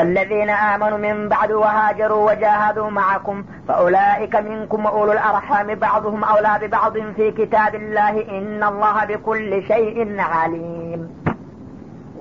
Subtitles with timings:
[0.00, 3.36] والذين آمنوا من بعد وهاجروا وجاهدوا معكم
[3.68, 9.98] فأولئك منكم وأولو الأرحام بعضهم أولى ببعض في كتاب الله إن الله بكل شيء
[10.34, 11.02] عليم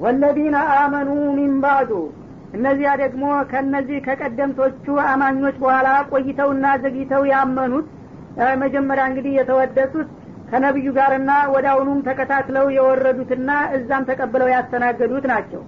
[0.04, 1.91] ወለዚነ አመኑ ሚን ባዕዱ
[2.57, 7.88] እነዚያ ደግሞ ከነዚህ ከቀደምቶቹ አማኞች በኋላ ቆይተውና ዘግይተው ያመኑት
[8.64, 10.09] መጀመሪያ እንግዲህ የተወደሱት
[10.50, 15.62] ከነቢዩ ጋርና ወደ አሁኑም ተከታትለው የወረዱትና እዛም ተቀብለው ያስተናገዱት ናቸው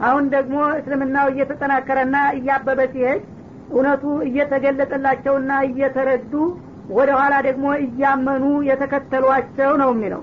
[0.00, 3.22] አሁን ደግሞ እስልምናው እየተጠናከረና እያበበ ሲሄድ
[3.70, 6.32] እውነቱ እየተገለጠላቸውና እየተረዱ
[6.96, 10.22] ወደ ኋላ ደግሞ እያመኑ የተከተሏቸው ነው የሚለው።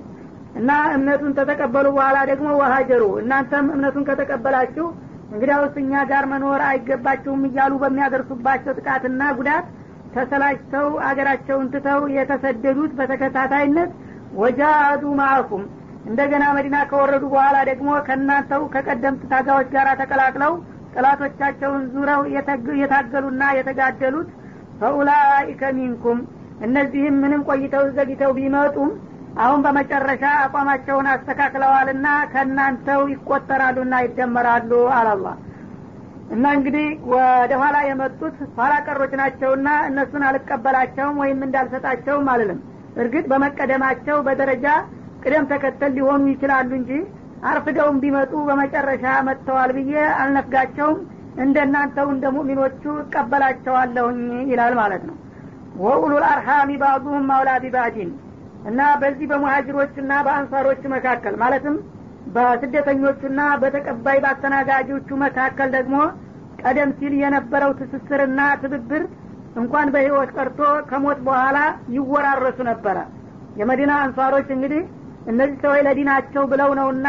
[0.56, 4.86] እና እምነቱን ተተቀበሉ በኋላ ደግሞ ወሀጀሩ እናንተም እምነቱን ከተቀበላችሁ
[5.32, 9.68] እንግዲያውስ እኛ ጋር መኖር አይገባችሁም እያሉ በሚያደርሱባቸው ጥቃትና ጉዳት
[10.16, 13.92] ተሰላጅተው አገራቸውን ትተው የተሰደዱት በተከታታይነት
[14.42, 15.64] ወጃዱ ማአኩም
[16.06, 20.54] እንደገና መዲና ከወረዱ በኋላ ደግሞ ከእናንተው ከቀደምት ታጋዎች ጋር ተቀላቅለው
[20.96, 22.22] ጥላቶቻቸውን ዙረው
[22.82, 24.30] የታገሉና የተጋደሉት
[24.82, 26.20] ፈኡላይከ ሚንኩም።
[26.68, 28.90] እነዚህም ምንም ቆይተው ዘግተው ቢመጡም
[29.42, 35.28] አሁን በመጨረሻ አቋማቸውን አስተካክለዋልና ከእናንተው ይቆጠራሉና ይደመራሉ አላላ
[36.36, 42.60] እና እንግዲህ ወደ ኋላ የመጡት ኋላ ቀሮች ናቸውና እነሱን አልቀበላቸውም ወይም እንዳልሰጣቸውም አልልም።
[43.02, 44.68] እርግጥ በመቀደማቸው በደረጃ
[45.24, 46.92] ቅደም ተከተል ሊሆኑ ይችላሉ እንጂ
[47.50, 51.00] አርፍደውም ቢመጡ በመጨረሻ መጥተዋል ብዬ አልነፍጋቸውም።
[51.42, 54.20] እንደናንተው እንደ ሙእሚኖቹ እቀበላቸዋለሁኝ
[54.52, 55.16] ይላል ማለት ነው።
[55.82, 58.10] ወኡሉል አርሃሚ ባዕዱሁም ማውላ ቢባዕዲን
[58.70, 61.76] እና በዚህ በሙሀጅሮችና በአንሳሮች መካከል ማለትም
[62.36, 65.96] በስደተኞቹና በተቀባይ በአስተናጋጆቹ መካከል ደግሞ
[66.62, 69.04] ቀደም ሲል የነበረው ትስስርና ትብብር
[69.56, 71.58] እንኳን በህይወት ቀርቶ ከሞት በኋላ
[71.96, 72.98] ይወራረሱ ነበረ።
[73.60, 74.84] የመዲና አንሷሮች እንግዲህ
[75.26, 77.08] እነዚህ ሰዎች ለዲናቸው ብለው ነውና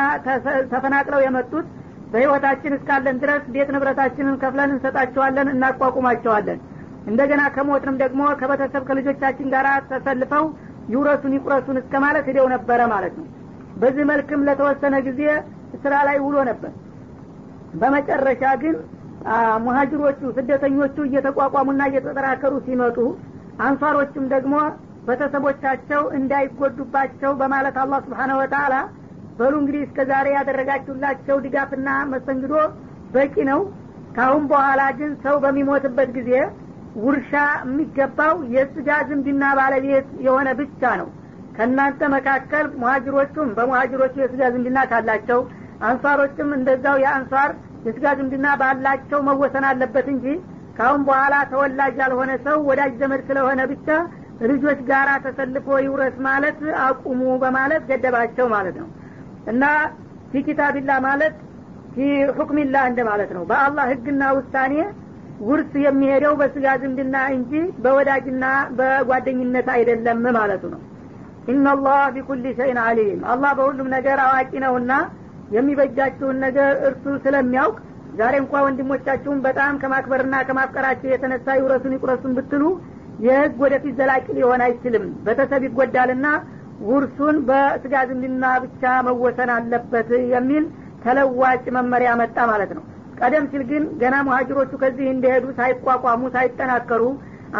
[0.72, 1.66] ተፈናቅለው የመጡት
[2.12, 6.58] በህይወታችን እስካለን ድረስ ቤት ንብረታችንን ከፍለን እንሰጣቸዋለን እናቋቁማቸዋለን።
[7.06, 10.44] እንደገና ከሞትንም ደግሞ ከቤተሰብ ከልጆቻችን ጋር ተሰልፈው
[10.92, 13.26] ይውረሱን ይቁረሱን እስከ ማለት ሂደው ነበረ ማለት ነው።
[13.82, 15.20] በዚህ መልክም ለተወሰነ ጊዜ
[15.82, 16.72] ስራ ላይ ውሎ ነበር።
[17.80, 18.74] በመጨረሻ ግን
[19.64, 22.98] ሙሀጅሮቹ ስደተኞቹ እየተቋቋሙና እየተጠራከሩ ሲመጡ
[23.66, 24.54] አንሷሮችም ደግሞ
[25.06, 28.74] ቤተሰቦቻቸው እንዳይጎዱባቸው በማለት አላህ ስብሓነ ወተአላ
[29.38, 32.54] በሉ እንግዲህ እስከ ዛሬ ያደረጋችሁላቸው ድጋፍና መስተንግዶ
[33.14, 33.60] በቂ ነው።
[34.16, 36.30] ካሁን በኋላ ግን ሰው በሚሞትበት ጊዜ
[37.02, 37.32] ውርሻ
[37.62, 41.08] የሚገባው የስጋ ዝምድና ባለቤት የሆነ ብቻ ነው።
[41.56, 45.40] ከእናንተ መካከል ሙሀጅሮቹም በሙሀጅሮቹ የስጋ ዝምድና ካላቸው
[45.88, 47.50] አንሷሮችም እንደዛው የአንሷር
[47.86, 50.26] የስጋ ዝምድና ባላቸው መወሰን አለበት እንጂ
[50.76, 53.88] ካሁን በኋላ ተወላጅ ያልሆነ ሰው ወዳጅ ዘመድ ስለሆነ ብቻ
[54.50, 58.88] ልጆች ጋራ ተሰልፎ ይውረስ ማለት አቁሙ በማለት ገደባቸው ማለት ነው።
[59.52, 59.64] እና
[60.30, 61.34] ፊ ኪታቢላ ማለት
[61.94, 62.06] ፊ
[62.38, 64.74] ሁክሚላ እንደ ማለት ነው። በአላህ ህግና ውሳኔ
[65.48, 67.52] ውርስ የሚሄደው በስጋ ዝምድና እንጂ
[67.84, 68.44] በወዳጅና
[68.78, 70.80] በጓደኝነት አይደለም ማለቱ ነው።
[71.52, 74.92] ኢናላህ ቢኩል ሸይን አሊም አላህ በሁሉም ነገር አዋቂ ነውና
[75.56, 77.78] የሚበጃችሁን ነገር እርሱ ስለሚያውቅ
[78.18, 82.64] ዛሬ እንኳ ወንድሞቻችሁን በጣም ከማክበርና ከማፍቀራቸው የተነሳ ይውረሱን ይቁረሱን ብትሉ
[83.22, 86.26] የህግ ወደፊት ዘላቂ ሊሆን አይችልም። ቤተሰብ ይጎዳልና
[86.88, 90.64] ውርሱን በስጋ ዝምድና ብቻ መወሰን አለበት የሚል
[91.04, 92.84] ተለዋጭ መመሪያ መጣ ማለት ነው።
[93.20, 97.02] ቀደም ሲል ግን ገና ሙሀጅሮቹ ከዚህ እንደሄዱ ሳይቋቋሙ ሳይጠናከሩ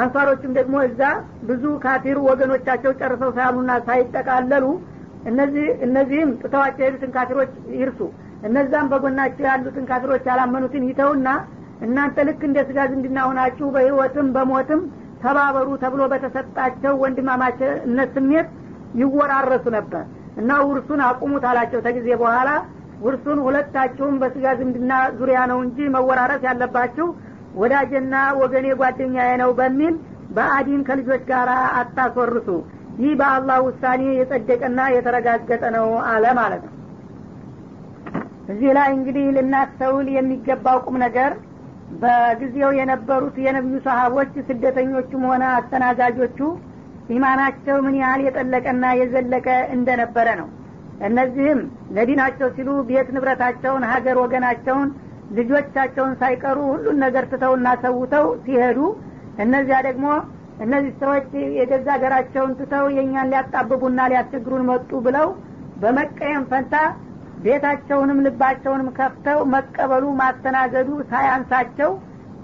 [0.01, 1.01] አንሷሮችም ደግሞ እዛ
[1.49, 4.67] ብዙ ካፊር ወገኖቻቸው ጨርሰው ሳያሉና ሳይጠቃለሉ
[5.31, 7.51] እነዚህ እነዚህም ጥተዋቸው የሄዱትን ካፊሮች
[7.81, 8.01] ይርሱ።
[8.49, 11.29] እነዛም በጎናቸው ያሉትን ካፊሮች ያላመኑትን ይተውና
[11.87, 14.81] እናንተ ልክ እንደ ስጋ ዝምድና ሆናችሁ በህይወትም በሞትም
[15.23, 18.49] ተባበሩ ተብሎ በተሰጣቸው ወንድማማችነት ስሜት
[19.01, 20.05] ይወራረሱ ነበር
[20.41, 22.51] እና ውርሱን አቁሙት አላቸው። ተጊዜ በኋላ
[23.05, 27.07] ውርሱን ሁለታችሁም በስጋ ዝምድና ዙሪያ ነው እንጂ መወራረስ ያለባችሁ
[27.61, 29.95] ወዳጀና ወገኔ ጓደኛዬ ነው በሚል
[30.37, 31.49] በአዲን ከልጆች ጋር
[31.81, 32.49] አታስወርሱ።
[33.01, 36.75] ይህ በአላህ ውሳኔ የጸደቀና የተረጋገጠ ነው አለ ማለት ነው።
[38.53, 41.33] እዚህ ላይ እንግዲህ ልናስተውል የሚገባው ቁም ነገር
[42.01, 46.39] በጊዜው የነበሩት የነቢዩ ሰሀቦች ስደተኞቹም ሆነ አስተናጋጆቹ
[47.15, 49.47] ኢማናቸው ምን ያህል የጠለቀና የዘለቀ
[49.77, 50.49] እንደነበረ ነው።
[51.09, 51.61] እነዚህም
[51.97, 54.89] ለዲናቸው ሲሉ ቤት ንብረታቸውን ሀገር ወገናቸውን
[55.39, 58.79] ልጆቻቸውን ሳይቀሩ ሁሉን ነገር ትተውና ሰውተው ሲሄዱ
[59.45, 60.07] እነዚያ ደግሞ
[60.65, 61.29] እነዚህ ሰዎች
[61.59, 65.29] የገዛ ሀገራቸውን ትተው የእኛን ሊያጣብቡና ሊያስቸግሩን መጡ ብለው
[65.83, 66.75] በመቀየም ፈንታ
[67.45, 71.91] ቤታቸውንም ልባቸውንም ከፍተው መቀበሉ ማስተናገዱ ሳያንሳቸው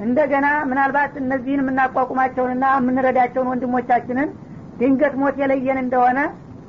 [0.06, 4.29] እንደገና ምናልባት እነዚህን የምናቋቁማቸውንና የምንረዳቸውን ወንድሞቻችንን
[4.81, 6.19] ድንገት ሞት የለየን እንደሆነ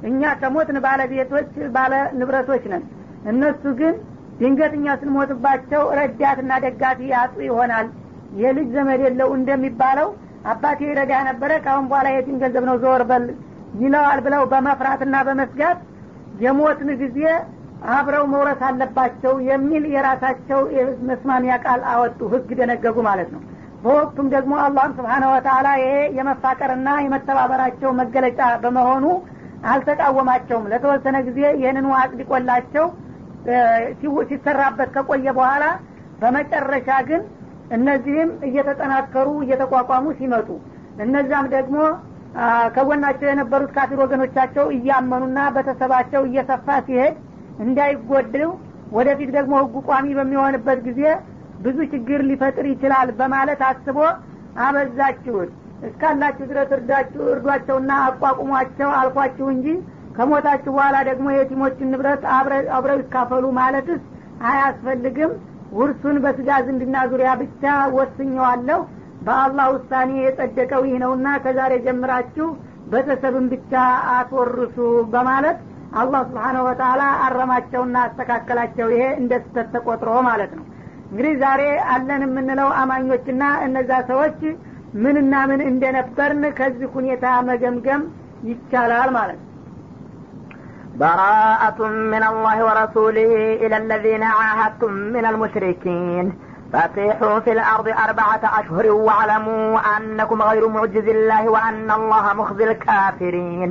[0.09, 2.83] እኛ ከሞትን ባለቤቶች ባለ ንብረቶች ነን።
[3.31, 3.95] እነሱ ግን
[4.39, 7.87] ድንገትኛ ስንሞትባቸው ረዳትና ደጋፊ ያጡ ይሆናል።
[8.41, 10.09] የልጅ ዘመድ የለው እንደሚባለው
[10.51, 13.23] አባቴ ይረዳ ነበረ ካሁን በኋላ የቲም ገንዘብ ነው ዘወር በል
[13.81, 15.79] ይለዋል ብለው በመፍራትና በመስጋት
[16.43, 17.17] የሞትን ጊዜ
[17.89, 20.59] አብረው መውረስ አለባቸው የሚል የራሳቸው
[21.09, 23.41] መስማሚያ ቃል አወጡ ህግ ደነገጉ ማለት ነው።
[23.83, 29.05] በወቅቱም ደግሞ አላህም ስብሓነ ወተላ ይሄ የመፋቀርና የመተባበራቸው መገለጫ በመሆኑ
[29.71, 32.85] አልተቃወማቸውም። ለተወሰነ ጊዜ ይህንኑ አጽድቆላቸው
[34.29, 35.63] ሲሰራበት ከቆየ በኋላ
[36.21, 37.21] በመጨረሻ ግን
[37.75, 40.49] እነዚህም እየተጠናከሩ እየተቋቋሙ ሲመጡ
[41.03, 41.77] እነዛም ደግሞ
[42.75, 47.15] ከጎናቸው የነበሩት ካፊር ወገኖቻቸው እያመኑና በተሰባቸው እየሰፋ ሲሄድ
[47.59, 48.51] እንዳይጎድው
[48.97, 51.01] ወደፊት ደግሞ ህጉ ቋሚ በሚሆንበት ጊዜ
[51.65, 53.97] ብዙ ችግር ሊፈጥር ይችላል በማለት አስቦ
[54.65, 55.49] አበዛችሁት።
[55.87, 59.67] እስካላችሁ ድረስ እርዳችሁ እርዷቸውና አቋቁሟቸው አልኳችሁ እንጂ
[60.17, 62.23] ከሞታችሁ በኋላ ደግሞ የቲሞችን ንብረት
[62.77, 64.01] አብረው ይካፈሉ ማለትስ
[64.49, 65.31] አያስፈልግም።
[65.77, 67.63] ውርሱን በስጋ ዝምድና ዙሪያ ብቻ
[67.97, 68.79] ወስኘዋለሁ
[69.25, 72.47] በአላህ ውሳኔ የጸደቀው ይህ ነውና ከዛሬ ጀምራችሁ
[72.93, 73.73] ቤተሰብን ብቻ
[74.13, 74.77] አትወርሱ
[75.13, 75.57] በማለት
[75.99, 80.65] አላህ ስብሓነሁ ወተላ አረማቸውና አስተካከላቸው ይሄ እንደ ስተት ተቆጥሮ ማለት ነው
[81.11, 81.61] እንግዲህ ዛሬ
[81.93, 84.39] አለን የምንለው አማኞችና እነዛ ሰዎች
[85.03, 88.03] ምንና ምን እንደነበርን ከዚህ ሁኔታ መገምገም
[88.51, 89.47] ይቻላል ማለት ነው
[90.97, 91.79] براءة
[92.13, 93.31] من الله ورسوله
[93.63, 96.25] إلى الذين عاهدتم من المشركين
[96.73, 99.65] فسيحوا في الأرض أربعة أشهر واعلموا
[99.95, 103.69] أنكم غير معجز الله وأن الله مخزي الكافرين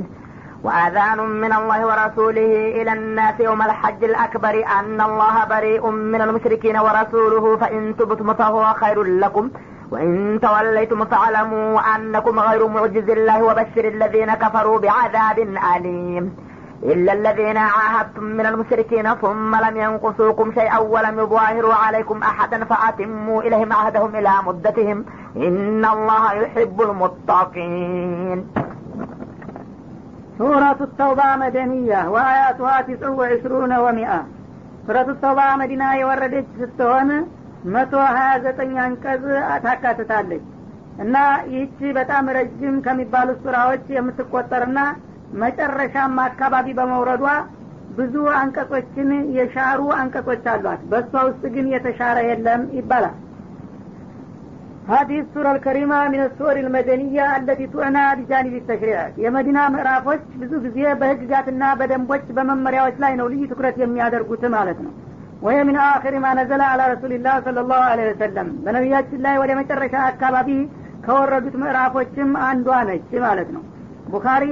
[0.63, 7.57] وآذان من الله ورسوله إلى الناس يوم الحج الأكبر أن الله بريء من المشركين ورسوله.
[7.57, 9.49] فإن تبتم فهو خير لكم.
[9.91, 15.39] وإن توليتم فاعلموا أنكم غير معجز الله وبشر الذين كفروا بعذاب
[15.75, 16.35] أليم.
[16.83, 23.73] إلا الذين عاهدتم من المشركين ثم لم ينقصوكم شيئا ولم يظاهروا عليكم أحدا فأتموا إليهم
[23.73, 25.05] عهدهم إلى مدتهم.
[25.35, 28.47] إن الله يحب المتقين.
[30.39, 34.11] ሱረቱ ተውባ መደንያ ወአያቱሃ ቲስዑ ወዕሽሩነ ወሚአ።
[34.85, 37.09] ሱረቱ ተውባ መዲና የወረደች ስትሆን
[37.73, 39.23] መቶ ሀያ ዘጠኝ አንቀጽ
[39.65, 40.45] ታካትታለች
[41.03, 41.15] እና
[41.51, 44.79] ይህቺ በጣም ረጅም ከሚባሉ ሱራዎች የምትቆጠርና
[45.41, 47.25] መጨረሻም አካባቢ በመውረዷ
[47.99, 53.15] ብዙ አንቀጾችን የሻሩ አንቀጾች አሏት። በእሷ ውስጥ ግን የተሻረ የለም ይባላል
[54.88, 61.62] هذه السورة الكريمة من السور المدنية التي تعنى بجانب التشريعات የመዲና ምዕራፎች ብዙ ጊዜ በህግጋትና
[61.80, 64.92] በደንቦች በመመሪያዎች ላይ ነው ልዩ ትኩረት የሚያደርጉት ማለት ነው
[65.46, 67.80] ወይ ምን አክር ማ ነዘለ አላ ረሱልላህ ስለ ላሁ
[68.10, 70.50] ወሰለም በነቢያችን ላይ ወደ መጨረሻ አካባቢ
[71.06, 73.62] ከወረዱት ምዕራፎችም አንዷ ነች ማለት ነው
[74.12, 74.44] ቡኻሪ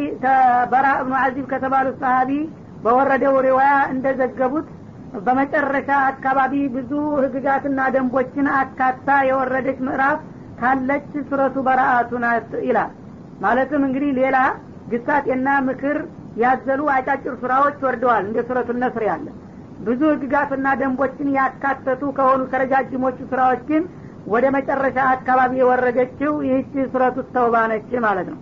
[0.73, 2.31] በራ እብኑ አዚብ ከተባሉት ሰሀቢ
[2.85, 4.69] በወረደው ሪዋያ እንደዘገቡት
[5.26, 6.92] በመጨረሻ አካባቢ ብዙ
[7.24, 10.20] ህግጋትና ደንቦችን አካታ የወረደች ምዕራፍ
[10.60, 12.92] ካለች ሱረቱ በረአቱ ናት ይላል።
[13.42, 14.38] ማለትም እንግዲህ ሌላ
[14.92, 15.98] ግሳጤና ምክር
[16.42, 19.28] ያዘሉ አጫጭር ሱራዎች ወርደዋል። እንደ ሱረቱ ነስር ያለ
[19.80, 23.84] ብዙ ህግጋትና ደንቦችን ያካተቱ ከሆኑ ከረጃጅሞቹ ስራዎች ግን
[24.28, 27.56] ወደ መጨረሻ አካባቢ የወረደችው ይህች ሱረቱ ተውባ
[28.02, 28.40] ማለት ነው።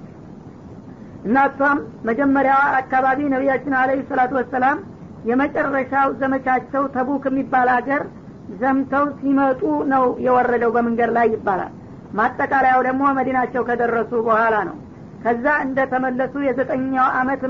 [1.25, 1.77] እና እሷም
[2.07, 4.77] መጀመሪያዋ አካባቢ ነቢያችን አለህ ሰላቱ ወሰላም
[5.25, 8.01] የመጨረሻው ዘመቻቸው ተቡክ የሚባል ሀገር
[8.59, 9.61] ዘምተው ሲመጡ
[9.93, 11.71] ነው የወረደው በመንገድ ላይ ይባላል።
[12.19, 14.75] ማጠቃለያው ደግሞ መዲናቸው ከደረሱ በኋላ ነው።
[15.23, 17.41] ከዛ እንደተመለሱ የዘጠኛው አመት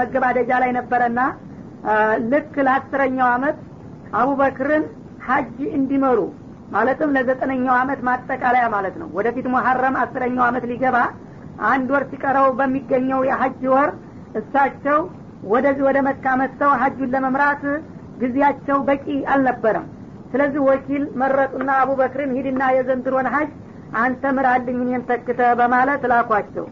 [0.00, 1.20] መገባደጃ ላይ ነበረና
[2.32, 3.58] ልክ ለአስረኛው አመት
[4.20, 4.84] አቡበክርን
[5.26, 6.18] ሀጅ እንዲመሩ
[6.70, 10.96] ማለትም ለዘጠነኛው አመት ማጠቃለያ ማለት ነው። ወደፊት ሙሐረም አስረኛው አመት ሊገባ
[11.68, 13.90] አንድ ወር ሲቀረው በሚገኘው የሀጅ ወር
[14.40, 14.98] እሳቸው
[15.46, 17.62] ወደዚህ ወደ መካ መጥተው ሀጁን ለመምራት
[18.22, 19.86] ጊዜያቸው በቂ አልነበረም።
[20.32, 23.50] ስለዚህ ወኪል መረጡና አቡበክርን ሂድና የዘንድሮን ሀጅ
[23.98, 26.66] አንተ ምራልኝ እኔን ተክተ በማለት ላኳቸው።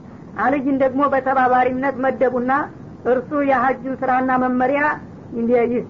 [0.45, 2.53] አልይን ደግሞ በተባባሪነት መደቡና
[3.13, 4.83] እርሱ የሀጁን ስራና መመሪያ
[5.71, 5.85] ይህ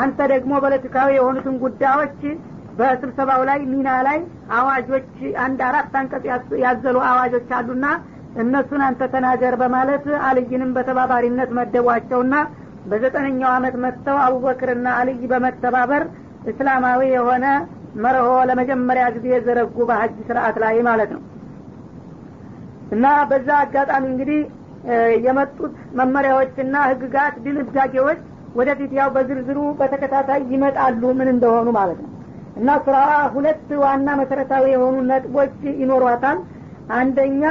[0.00, 2.20] አንተ ደግሞ ፖለቲካዊ የሆኑትን ጉዳዮች
[2.78, 4.18] በስብሰባው ላይ ሚና ላይ
[4.58, 5.08] አዋጆች
[5.44, 6.24] አንድ አራት አንቀጽ
[6.64, 7.86] ያዘሉ አዋጆች አሉና
[8.36, 12.34] እነሱን አንተ ተናገር በማለት አልይንም በተባባሪነት መደቧቸውና
[12.90, 16.04] በዘጠነኛው አመት መጥተው አቡበክርና አልይ በመተባበር
[16.50, 17.46] እስላማዊ የሆነ
[17.96, 21.22] መርሆ ለመጀመሪያ ጊዜ የዘረጉ በሀጅ ስርአት ላይ ማለት ነው።
[22.94, 24.40] እና በዛ አጋጣሚ እንግዲህ
[25.24, 28.20] የመጡት መመሪያዎችና ህግጋት ድንጋጌዎች
[28.54, 32.08] ወደፊት ያው በዝርዝሩ በተከታታይ ይመጣሉ ምን እንደሆኑ ማለት ነው።
[32.56, 36.38] እና ስራዋ ሁለት ዋና መሰረታዊ የሆኑ ነጥቦች ይኖሯታል።
[36.92, 37.42] አንደኛ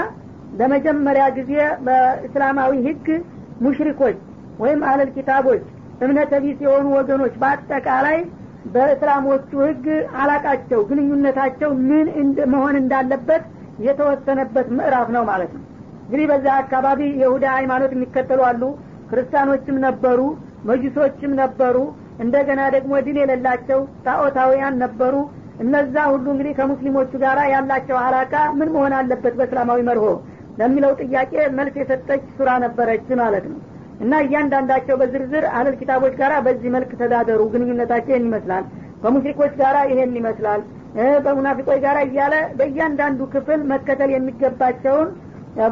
[0.59, 1.53] ለመጀመሪያ ጊዜ
[1.85, 3.07] በእስላማዊ ህግ
[3.65, 4.17] ሙሽሪኮች
[4.59, 5.63] ወይም አለል ኪታቦች
[6.03, 8.17] እምነተ ቢስ የሆኑ ወገኖች በአጠቃላይ
[8.73, 9.85] በእስላሞቹ ህግ
[10.21, 12.07] አላቃቸው ግንኙነታቸው ምን
[12.53, 13.43] መሆን እንዳለበት
[13.85, 15.63] የተወሰነበት ምዕራፍ ነው ማለት ነው።
[16.03, 18.63] እንግዲህ በዛ አካባቢ የሁዳ ሃይማኖት የሚከተሉ አሉ።
[19.11, 20.19] ክርስቲያኖችም ነበሩ
[20.69, 21.75] መጅሶችም ነበሩ
[22.23, 25.15] እንደገና ደግሞ ድል የሌላቸው ጣዖታውያን ነበሩ።
[25.63, 30.05] እነዛ ሁሉ እንግዲህ ከሙስሊሞቹ ጋር ያላቸው አላቃ ምን መሆን አለበት በእስላማዊ መርሆ
[30.59, 33.59] ለሚለው ጥያቄ መልስ የሰጠች ሱራ ነበረች ማለት ነው።
[34.01, 38.65] እና እያንዳንዳቸው በዝርዝር አህለል ኪታቦች ጋር በዚህ መልክ ተዳደሩ። ግንኙነታቸው ይህን ይመስላል።
[39.03, 40.61] ከሙሽሪኮች ጋር ይሄን ይመስላል።
[41.25, 45.09] በሙናፊቆች ጋር እያለ በእያንዳንዱ ክፍል መከተል የሚገባቸውን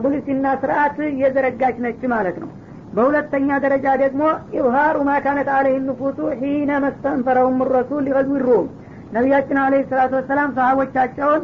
[0.04, 2.50] ቡሊሲና ስርአት እየዘረጋች ነች ማለት ነው።
[2.94, 4.22] በሁለተኛ ደረጃ ደግሞ
[4.58, 8.68] ኢብሃሩ ማካነት አለህ ንፉሱ ሒነ መስተንፈረውም ረሱል ሊገዙ ሩም።
[9.16, 11.44] ነቢያችን አለ ሰላቱ ወሰላም ሰሀቦቻቸውን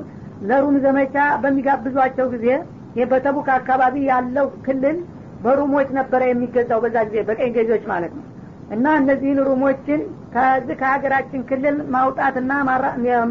[0.50, 2.48] ለሩም ዘመቻ በሚጋብዟቸው ጊዜ
[2.96, 4.98] ይህ በተቡክ አካባቢ ያለው ክልል
[5.44, 8.26] በሩሞች ነበረ የሚገዛው በዛ ጊዜ በቀኝ ገዢዎች ማለት ነው።
[8.74, 10.02] እና እነዚህን ሩሞችን
[10.34, 12.52] ከዚህ ከሀገራችን ክልል ማውጣትና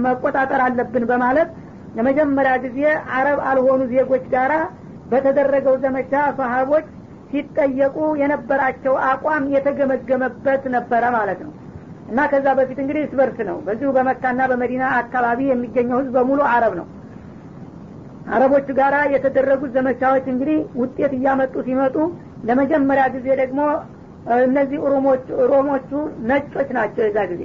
[0.05, 1.49] መቆጣጠር አለብን በማለት
[1.97, 2.81] ለመጀመሪያ ጊዜ
[3.17, 4.53] አረብ አልሆኑ ዜጎች ጋራ
[5.11, 6.87] በተደረገው ዘመቻ ሰሀቦች
[7.31, 11.53] ሲጠየቁ የነበራቸው አቋም የተገመገመበት ነበረ ማለት ነው።
[12.11, 16.87] እና ከዛ በፊት እንግዲህ እስበርስ ነው። በዚሁ በመካና በመዲና አካባቢ የሚገኘው ህዝብ በሙሉ አረብ ነው
[18.31, 21.97] አረቦቹ ጋር የተደረጉት ዘመቻዎች እንግዲህ ውጤት እያመጡ ሲመጡ
[22.49, 23.61] ለመጀመሪያ ጊዜ ደግሞ
[24.43, 24.79] እነዚህ
[25.53, 25.91] ሮሞቹ
[26.31, 27.43] ነጮች ናቸው የዛ ጊዜ።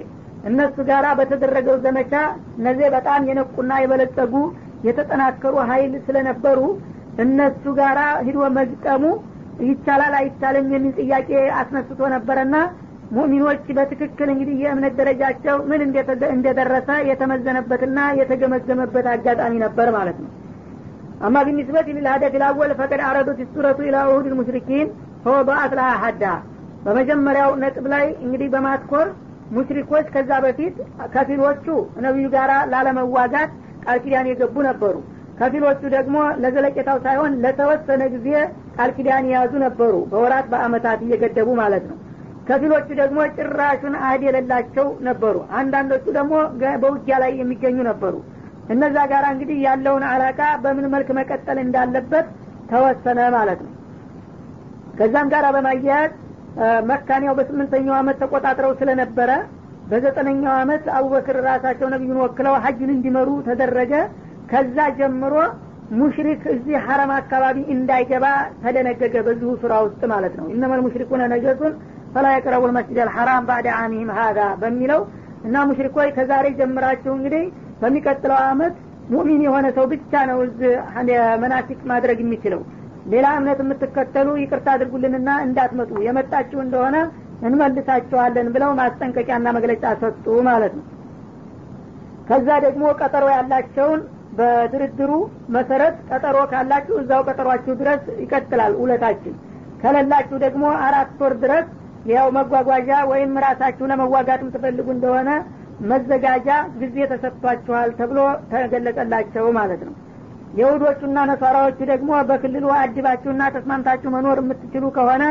[0.50, 2.13] እነሱ ጋራ በተደረገው ዘመቻ
[2.60, 4.34] እነዚህ በጣም የነቁና የበለጸጉ
[4.88, 6.60] የተጠናከሩ ሀይል ስለነበሩ
[7.24, 9.03] እነሱ ጋራ ሂዶ መግጠሙ
[9.67, 11.29] ይቻላል አይቻልም የሚል ጥያቄ
[11.62, 12.55] አስነስቶ ነበረና
[13.15, 15.81] ሙሚኖች በትክክል እንግዲህ የእምነት ደረጃቸው ምን
[16.36, 20.31] እንደደረሰ የተመዘነበትና የተገመገመበት አጋጣሚ ነበር ማለት ነው
[21.21, 21.36] አማ
[21.89, 24.88] ልልሀደፍ ልአወል ፈቀድ አረዱት ሱረቱ ኢላ ኡሁድ ልሙሽሪኪን
[25.24, 26.24] ፈወضአት ለሃ ሀዳ
[26.83, 29.07] በመጀመሪያው ነጥብ ላይ እንግዲህ በማትኮር
[29.51, 30.75] ሙሽሪኮች ከዛ በፊት
[31.13, 31.65] ከፊሎቹ
[32.05, 33.51] ነቢዩ ጋር ላለመዋጋት
[33.86, 34.95] ቃል ኪዳን የገቡ ነበሩ።
[35.39, 38.29] ከፊሎቹ ደግሞ ለዘለቄታው ሳይሆን ለተወሰነ ጊዜ
[38.77, 41.97] ቃል ኪዳን የያዙ ነበሩ። በወራት በአመታት እየገደቡ ማለት ነው።
[42.47, 46.33] ከፊሎቹ ደግሞ ጭራሹን አህድ የሌላቸው ነበሩ። አንዳንዶቹ ደግሞ
[46.83, 48.15] በውጊያ ላይ የሚገኙ ነበሩ
[48.69, 52.27] እነዛ ጋር እንግዲህ ያለውን አላቃ በምን መልክ መቀጠል እንዳለበት
[52.71, 53.74] ተወሰነ ማለት ነው።
[55.00, 56.12] ከዛም ጋር በማያያዝ
[56.89, 59.31] መካንያው በስምንተኛው አመት ተቆጣጥረው ስለነበረ
[59.91, 63.93] በዘጠነኛው አመት አቡበክር ራሳቸው ነቢዩን ወክለው ሀጅን እንዲመሩ ተደረገ።
[64.51, 65.36] ከዛ ጀምሮ
[65.97, 68.25] ሙሽሪክ እዚህ ሐረም አካባቢ እንዳይገባ
[68.63, 71.74] ተደነገገ በዚሁ ሱራ ውስጥ ማለት ነው። እነመል ሙሽሪኩነ ነጀሱን
[72.13, 75.01] ፈላ የቅረቡ ልመስጅድ አልሐራም ባዕደ አሚህም ሀዛ በሚለው
[75.47, 77.43] እና ሙሽሪኮች ከዛሬ ጀምራችሁ እንግዲህ
[77.81, 78.75] በሚቀጥለው አመት
[79.13, 80.39] ሙሚን የሆነ ሰው ብቻ ነው
[81.43, 82.62] መናፊቅ ማድረግ የሚችለው።
[83.12, 86.96] ሌላ እምነት የምትከተሉ ይቅርታ አድርጉልንና እንዳትመጡ የመጣችሁ እንደሆነ
[87.41, 90.86] እንመልሳቸዋለን ብለው ማስጠንቀቂያና መግለጫ ሰጡ ማለት ነው።
[92.29, 94.00] ከዛ ደግሞ ቀጠሮ ያላቸውን
[94.38, 95.12] በድርድሩ
[95.55, 99.36] መሰረት ቀጠሮ ካላችሁ እዛው ቀጠሯችሁ ድረስ ይቀጥላል ውለታችን።
[99.81, 101.67] ከሌላችሁ ደግሞ አራት ወር ድረስ
[102.12, 105.29] ያው መጓጓዣ ወይም ራሳችሁ ለመዋጋት የምትፈልጉ እንደሆነ
[105.89, 106.48] መዘጋጃ
[106.81, 108.19] ጊዜ ተሰጥቷችኋል ተብሎ
[108.51, 109.93] ተገለጸላቸው ማለት ነው።
[110.60, 115.24] የሁዶቹና ነሷራዎቹ ደግሞ በክልሉ አድባችሁና ተስማምታችሁ መኖር የምትችሉ ከሆነ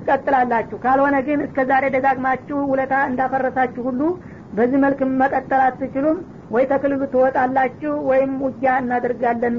[0.00, 4.02] ትቀጥላላችሁ። ካልሆነ ግን እስከ ዛሬ ደጋግማችሁ ውለታ እንዳፈረሳችሁ ሁሉ
[4.52, 6.18] በዚህ መልክ መቀጠል አትችሉም።
[6.54, 9.56] ወይ ተክልሉ ትወጣላችሁ ወይም ውጊያ እናደርጋለን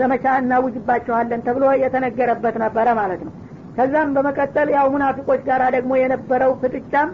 [0.00, 3.32] ዘመቻ እናውጅባችኋለን ተብሎ የተነገረበት ነበረ ማለት ነው።
[3.76, 7.08] ከዛም በመቀጠል ያው ሙናፊቆች ጋር ደግሞ የነበረው ፍጥጫም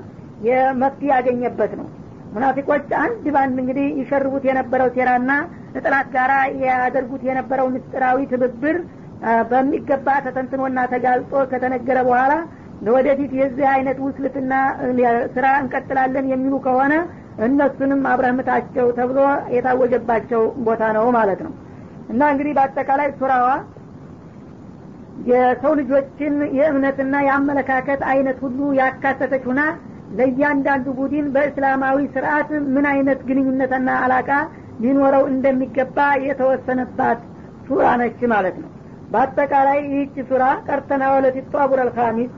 [0.49, 1.87] የመፍትሄ ያገኘበት ነው
[2.33, 5.31] ሙናፊቆች አንድ ባንድ እንግዲህ ይሸርቡት የነበረው ሴራና
[5.79, 6.31] እጥላት ጋር
[6.65, 8.77] ያደርጉት የነበረው ምስጢራዊ ትብብር
[9.51, 12.35] በሚገባ ተተንትኖና ተጋልጦ ከተነገረ በኋላ
[12.87, 14.53] ለወደፊት የዚህ አይነት ውስልትና
[15.35, 16.95] ስራ እንቀጥላለን የሚሉ ከሆነ
[17.47, 19.19] እነሱንም አብረህምታቸው ተብሎ
[19.55, 21.53] የታወጀባቸው ቦታ ነው ማለት ነው።
[22.13, 23.49] እና እንግዲህ በአጠቃላይ ሱራዋ
[25.31, 29.61] የሰው ልጆችን የእምነትና የአመለካከት አይነት ሁሉ ያካተተች ሁና
[30.19, 34.31] ለእያንዳንዱ ቡድን በእስላማዊ ስርአት ምን አይነት ግንኙነትና አላቃ
[34.83, 37.21] ሊኖረው እንደሚገባ የተወሰነባት
[37.67, 38.71] ሱራ ነች ማለት ነው።
[39.13, 42.31] በአጠቃላይ ይህች ሱራ ቀርተና ወለት ጧቡር አልካሚስ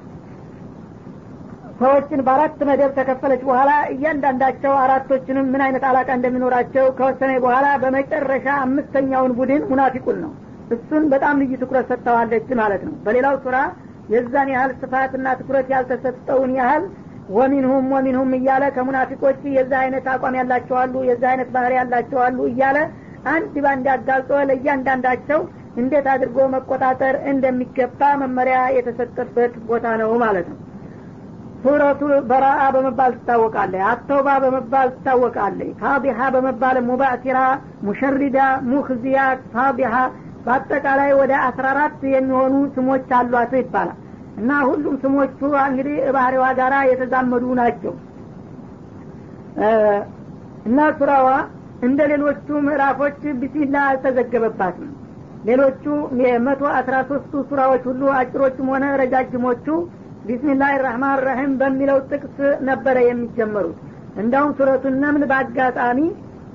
[1.81, 9.33] ሰዎችን በአራት መደብ ተከፈለች በኋላ እያንዳንዳቸው አራቶችንም ምን አይነት አላቃ እንደሚኖራቸው ከወሰነ በኋላ በመጨረሻ አምስተኛውን
[9.38, 10.33] ቡድን ሙናፊቁን ነው።
[10.75, 13.57] እሱን በጣም ልዩ ትኩረት ሰጥተዋለች ማለት ነው። በሌላው ሱራ
[14.12, 16.85] የዛን ያህል ስፋትና ትኩረት ያልተሰጠውን ያህል
[17.31, 22.79] ወሚንሁም ወሚንሁም እያለ ከሙናፊቆች የዛ አይነት አቋም ያላቸዋሉ የዛ አይነት ባህሪ ያላቸዋሉ እያለ
[23.33, 25.41] አንድ ባንድ አጋልጦ ለእያንዳንዳቸው
[25.76, 30.59] እንዴት አድርጎ መቆጣጠር እንደሚገባ መመሪያ የተሰጠበት ቦታ ነው ማለት ነው።
[31.62, 37.38] ሱረቱ በራአ በመባል ትታወቃለች አተውባ በመባል ትታወቃለች ፋቢሃ በመባል ሙባሲራ
[37.87, 38.38] ሙሸሪዳ
[38.71, 39.21] ሙክዚያ
[39.55, 39.95] ፋቢሃ
[40.47, 43.99] በአጠቃላይ ወደ አስራ አራት የሚሆኑ ስሞች አሏት ይባላል
[44.37, 47.95] እና ሁሉም ስሞቹ እንግዲህ ባህሪዋ ጋራ የተዛመዱ ናቸው።
[50.67, 51.29] እና ሱራዋ
[51.87, 54.91] እንደ ሌሎቹ ምዕራፎች ቢስሚላ አልተዘገበባትም።
[55.49, 55.85] ሌሎቹ
[56.23, 59.67] የመቶ አስራ ሶስቱ ሱራዎች ሁሉ አጭሮቹም ሆነ ረጃጅሞቹ
[60.27, 62.37] ቢስሚላህ ራህማን ራሒም በሚለው ጥቅስ
[62.69, 63.79] ነበረ የሚጀመሩት።
[64.23, 65.99] እንዳውም ሱረቱ ነምን በአጋጣሚ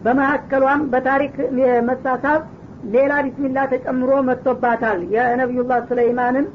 [0.05, 1.36] በመካከሏም በታሪክ
[1.89, 2.41] መሳሳብ
[2.96, 6.46] ሌላ ቢስሚላ ተጨምሮ መጥቶባታል። የነቢዩላህ ሱለይማንን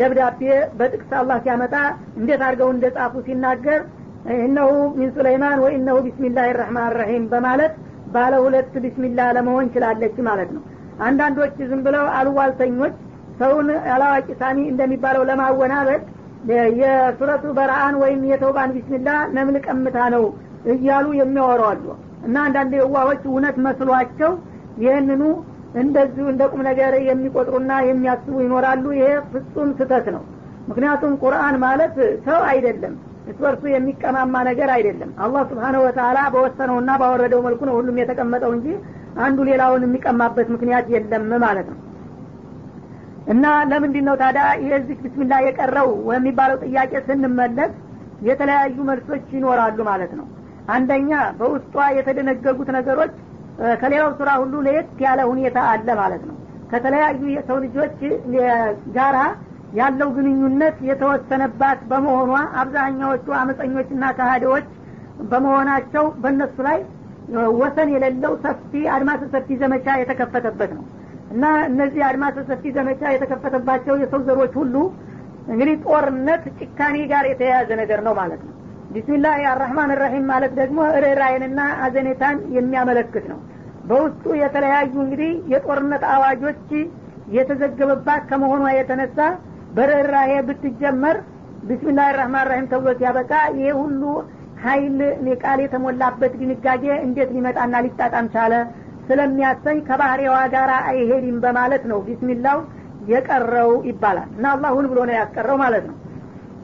[0.00, 0.40] ደብዳቤ
[0.78, 1.74] በጥቅስ አላህ ሲያመጣ
[2.18, 3.80] እንዴት አድርገው እንደ ጻፉ ሲናገር
[4.40, 7.72] እነሁ ሚን ሱለይማን ወኢነሁ ቢስሚላህ ራህማን ራሒም በማለት
[8.14, 10.62] ባለ ሁለት ቢስሚላ ለመሆን ችላለች ማለት ነው።
[11.02, 12.94] አንዳንዶች ዝም ብለው አሉዋልተኞች
[13.40, 16.02] ሰውን አላዋቂ ሳሚ እንደሚባለው ለማወናበድ
[16.80, 19.56] የሱረቱ በረአን ወይም የተውባን ቢስሚላ ነምን
[20.14, 20.24] ነው
[20.72, 21.62] እያሉ የሚያወሩ
[22.26, 24.32] እና አንዳንድ የዋሆች እውነት መስሏቸው
[24.82, 25.22] ይህንኑ
[25.80, 30.22] እንደዚሁ እንደ ቁም ነገር የሚቆጥሩና የሚያስቡ ይኖራሉ። ይሄ ፍጹም ስተት ነው።
[30.68, 31.94] ምክንያቱም ቁርአን ማለት
[32.26, 32.94] ሰው አይደለም።
[33.30, 38.68] እስበርሱ የሚቀማማ ነገር አይደለም። አላህ ስብሓነ ወተላ በወሰነውና ባወረደው መልኩ ነው ሁሉም የተቀመጠው እንጂ
[39.18, 41.78] አንዱ ሌላውን የሚቀማበት ምክንያት የለም ማለት ነው።
[43.32, 47.72] እና ለምንድን ነው ታዲያ የዚህ ብስሚላ የቀረው የሚባለው ጥያቄ ስንመለስ
[48.28, 50.26] የተለያዩ መልሶች ይኖራሉ ማለት ነው።
[50.68, 53.14] አንደኛ በውስጧ የተደነገጉት ነገሮች
[53.80, 56.36] ከሌላው ስራ ሁሉ ለየት ያለ ሁኔታ አለ ማለት ነው።
[56.72, 57.98] ከተለያዩ የሰው ልጆች
[58.96, 59.16] ጋራ
[59.78, 62.32] ያለው ግንኙነት የተወሰነባት በመሆኗ
[62.62, 64.66] አብዛኛዎቹ አመፀኞችና ካህዲዎች
[65.30, 66.78] በመሆናቸው በእነሱ ላይ
[67.60, 70.84] ወሰን የሌለው ሰፊ አድማስ ሰፊ ዘመቻ የተከፈተበት ነው።
[71.32, 74.74] እና እነዚህ አድማስ ሰፊ ዘመቻ የተከፈተባቸው የሰው ዘሮች ሁሉ
[75.48, 78.52] እንግዲህ ጦርነት ጭካኔ ጋር የተያያዘ ነገር ነው ማለት ነው
[78.94, 83.38] ቢስሚላህ አራህማን ራሒም ማለት ደግሞ ርኅራይንና አዘኔታን የሚያመለክት ነው።
[83.84, 86.66] በውስጡ የተለያዩ እንግዲህ የጦርነት አዋጆች
[87.36, 89.18] የተዘገበባት ከመሆኗ የተነሳ
[89.76, 91.16] በርኅራሄ ብትጀመር
[91.68, 94.02] ቢስሚላህ ራህማን ራሒም ተብሎ ሲያበቃ ይሄ ሁሉ
[94.62, 94.98] ሀይል
[95.42, 98.54] ቃል የተሞላበት ድንጋጌ እንዴት ሊመጣና ሊጣጣም ቻለ
[99.08, 102.58] ስለሚያሰኝ ከባህሪዋ ጋር አይሄድም በማለት ነው ቢስሚላው
[103.10, 105.96] የቀረው ይባላል። እና አላሁን ብሎ ነው ያስቀረው ማለት ነው።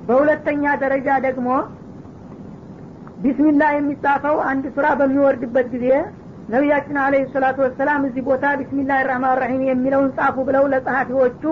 [0.09, 1.49] በሁለተኛ ደረጃ ደግሞ
[3.19, 5.87] ቢስሚላህ የሚጻፈው አንድ ሱራ በሚወርድበት ጊዜ
[6.49, 11.43] ነቢያችን አለ ሰላቱ ወሰላም እዚህ ቦታ ቢስሚላህ ራህማን ራሒም የሚለውን ጻፉ ብለው ለጸሐፊዎቹ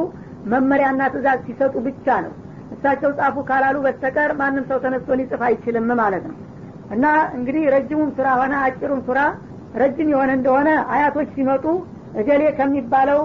[0.52, 2.33] መመሪያና ትእዛዝ ሲሰጡ ብቻ ነው።
[2.74, 6.37] እሳቸው ጻፉ ካላሉ በስተቀር ማንም ሰው ተነስቶ ሊጽፍ አይችልም ማለት ነው።
[6.94, 7.05] እና
[7.37, 9.20] እንግዲህ ረጅሙም ሱራ ሆነ አጭሩም ሱራ
[9.83, 11.64] ረጅም የሆነ እንደሆነ አያቶች ሲመጡ
[12.20, 13.20] እገሌ ከሚባለው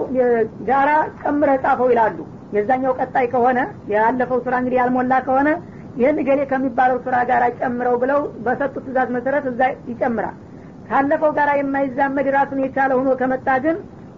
[0.68, 0.90] ጋራ
[1.22, 2.18] ጨምረህ ጻፈው ይላሉ።
[2.56, 3.58] የዛኛው ቀጣይ ከሆነ
[3.92, 5.48] ያለፈው ሱራ እንግዲህ ያልሞላ ከሆነ
[5.96, 10.36] ይህን እገሌ ከሚባለው ሱራ ጋር ጨምረው ብለው በሰጡት ትእዛዝ መሰረት እዛ ይጨምራል።
[10.88, 13.76] ካለፈው ጋር የማይዛመድ ራሱን የቻለ ሆኖ ከመጣ ግን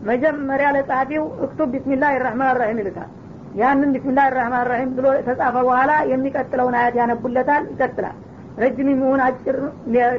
[0.08, 3.10] መጀመሪያ ለጸሐፊው እክቱብ ቢስሚላህ ራህማን ራሒም ይልታል
[3.54, 8.16] ያንን ቢስሚላህ ራህማን ራሒም ብሎ ተጻፈ በኋላ የሚቀጥለውን አያት ያነቡለታል ይቀጥላል።
[8.58, 9.56] ረጅም የሚሆን አጭር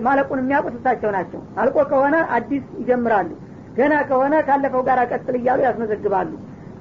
[0.06, 3.30] ማለቁን የሚያውቁት እሳቸው ናቸው። አልቆ ከሆነ አዲስ ይጀምራሉ።
[3.78, 6.32] ገና ከሆነ ካለፈው ጋር ቀጥል እያሉ ያስመዘግባሉ።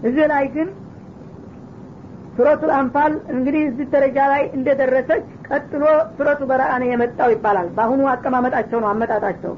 [0.09, 0.69] እዚህ ላይ ግን
[2.37, 5.83] ሱረቱ አንፋል እንግዲህ እዚህ ደረጃ ላይ እንደደረሰች ቀጥሎ
[6.17, 9.55] ሱረቱ በረአ የመጣው ይባላል። በአሁኑ አቀማመጣቸው ነው አመጣጣቸው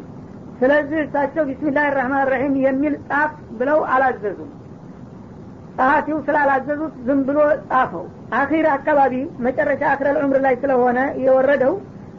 [0.60, 4.50] ስለዚህ እሳቸው ቢስሚላህ ራህማን ራሒም የሚል ጻፍ ብለው አላዘዙም።
[5.78, 7.38] ጸሐፊው ስላላዘዙት ዝም ብሎ
[7.70, 8.04] ጻፈው።
[8.38, 9.14] አኺር አካባቢ
[9.46, 11.74] መጨረሻ አክረል ዑምር ላይ ስለሆነ የወረደው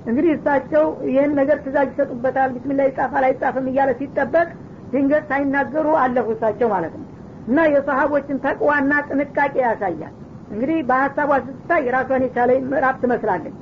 [0.07, 4.47] እንግዲህ እሳቸው ይህን ነገር ትእዛዝ ይሰጡበታል ቢስሚላ ይጻፋል አይጻፍም እያለ ሲጠበቅ
[4.91, 7.07] ድንገት ሳይናገሩ አለፉ እሳቸው ማለት ነው።
[7.47, 10.13] እና የሰሀቦችን ተቅዋና ጥንቃቄ ያሳያል
[10.51, 13.55] እንግዲህ በሀሳቧ ስትታይ ራሷን የቻለ ምዕራፍ ትመስላለች።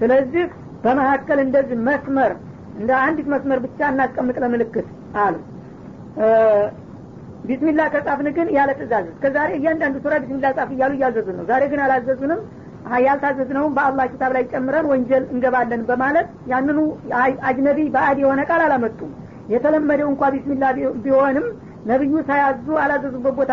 [0.00, 0.44] ስለዚህ
[0.84, 2.32] በመካከል እንደዚህ መስመር
[2.80, 4.88] እንደ አንዲት መስመር ብቻ እናስቀምጥ ለምልክት
[5.22, 5.36] አሉ።
[7.46, 11.62] ቢስሚላ ከጻፍን ግን ያለ ትእዛዝ። እስከ ዛሬ እያንዳንዱ ሱራ ቢስሚላ ጻፍ እያሉ እያዘዙን ነው። ዛሬ
[11.72, 12.40] ግን አላዘዙንም።
[13.04, 16.78] ያልታዘዝነውም በአላህ ኪታብ ላይ ጨምረን ወንጀል እንገባለን በማለት ያንኑ
[17.48, 19.10] አጅነቢ በአድ የሆነ ቃል አላመጡም።
[19.54, 20.64] የተለመደው እንኳ ቢስሚላ
[21.04, 21.46] ቢሆንም
[21.90, 23.52] ነቢዩ ሳያዙ አላዘዙበት ቦታ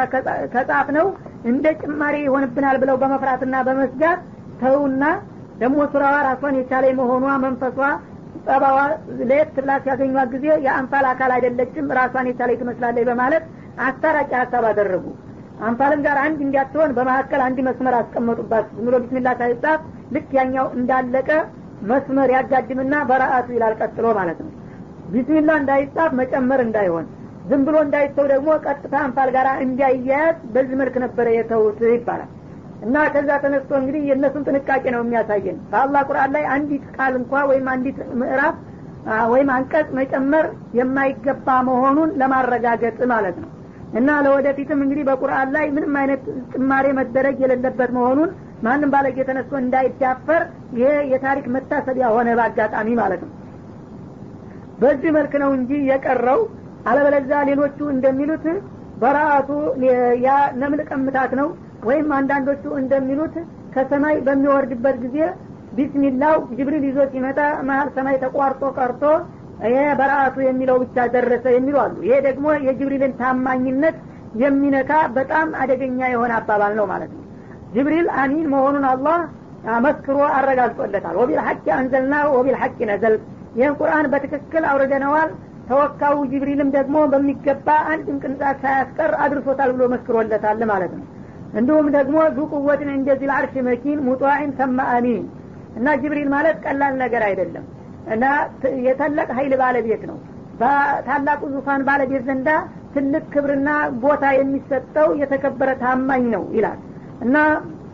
[0.54, 1.08] ከጻፍ ነው
[1.50, 4.20] እንደ ጭማሪ ይሆንብናል ብለው በመፍራትና በመስጋት
[4.62, 5.04] ተውና
[5.62, 7.80] ደግሞ ሱራዋ ራሷን የቻለ መሆኗ መንፈሷ
[8.46, 8.78] ጸባዋ
[9.22, 13.44] ለየት ብላ ሲያገኟት ጊዜ የአንፋል አካል አይደለችም ራሷን የቻለ ትመስላለች በማለት
[13.86, 15.06] አስታራቂ ሀሳብ አደረጉ።
[15.68, 19.82] አንፋልም ጋር አንድ እንዲያትሆን በመካከል አንድ መስመር አስቀመጡባት። ብሎ ቢስሚላ ሳይጻፍ
[20.16, 21.30] ልክ ያኛው እንዳለቀ
[21.92, 24.52] መስመር ያጋድምና በረአቱ ይላል ቀጥሎ ማለት ነው።
[25.14, 27.06] ቢስሚላ እንዳይጻፍ መጨመር እንዳይሆን
[27.50, 32.30] ዝም ብሎ እንዳይተው ደግሞ ቀጥታ አንፋል ጋር እንዲያያያዝ በዚህ መልክ ነበረ የተውት ይባላል።
[32.86, 37.68] እና ከዛ ተነስቶ እንግዲህ የእነሱን ጥንቃቄ ነው የሚያሳየን። በአላህ ቁርአን ላይ አንዲት ቃል እንኳ ወይም
[37.74, 38.56] አንዲት ምዕራፍ
[39.32, 40.46] ወይም አንቀጽ መጨመር
[40.80, 43.50] የማይገባ መሆኑን ለማረጋገጥ ማለት ነው።
[43.94, 46.22] እና ለወደፊትም እንግዲህ በቁርአን ላይ ምንም አይነት
[46.54, 48.30] ጭማሬ መደረግ የሌለበት መሆኑን
[48.64, 50.42] ማንም ባለጌ ተነስቶ እንዳይዳፈር
[50.78, 53.32] ይሄ የታሪክ መታሰቢያ ሆነ በአጋጣሚ ማለት ነው።
[54.82, 56.40] በዚህ መልክ ነው እንጂ የቀረው
[56.90, 58.46] አለበለዛ ሌሎቹ እንደሚሉት
[59.02, 59.50] በራአቱ
[60.26, 60.30] ያ
[60.62, 61.48] ነምል ቀምታት ነው።
[61.88, 63.36] ወይም አንዳንዶቹ እንደሚሉት
[63.74, 65.18] ከሰማይ በሚወርድበት ጊዜ
[65.78, 69.04] ቢስሚላው ጅብሪል ይዞ ሲመጣ መሀል ሰማይ ተቋርጦ ቀርቶ
[69.66, 69.78] ይሄ
[70.48, 73.98] የሚለው ብቻ ደረሰ የሚሉ አሉ። ይሄ ደግሞ የጅብሪልን ታማኝነት
[74.42, 77.22] የሚነካ በጣም አደገኛ የሆነ አባባል ነው ማለት ነው።
[77.76, 79.18] ጅብሪል አሚን መሆኑን አላህ
[79.84, 83.16] መስክሮ አረጋግጦለታል። ወቢል ሐቂ አንዘልና ወቢል ሐቂ ነዘል።
[83.58, 85.30] ይህን ቁርአን በትክክል አውርደነዋል
[85.68, 91.06] ተወካዩ ጅብሪልም ደግሞ በሚገባ አንድም ቅንጣት ሳያስቀር አድርሶታል ብሎ መስክሮለታል ማለት ነው።
[91.54, 95.24] እንዲሁም ደግሞ ዙ ቁወትን እንደዚህ ልአርሽ መኪን ሙጧዒን ሰማ አሚን
[95.78, 97.66] እና ጅብሪል ማለት ቀላል ነገር አይደለም
[98.14, 98.24] እና
[98.88, 100.18] የታላቅ ሀይል ባለቤት ነው።
[100.60, 102.50] በታላቁ ዙፋን ባለቤት ዘንዳ
[102.96, 103.70] ትልቅ ክብርና
[104.04, 106.80] ቦታ የሚሰጠው የተከበረ ታማኝ ነው ይላል።
[107.22, 107.38] እና